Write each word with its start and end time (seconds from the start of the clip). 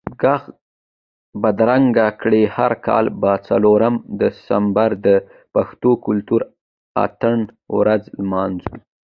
ږغ 0.21 0.41
بدرګه 1.41 2.07
کړئ، 2.21 2.43
هر 2.55 2.71
کال 2.85 3.05
به 3.21 3.31
څلورم 3.47 3.95
دسمبر 4.21 4.89
د 5.05 5.07
پښتون 5.53 5.95
کلتوري 6.05 6.47
اتڼ 7.03 7.37
ورځ 7.77 8.01
لمانځو 8.19 8.73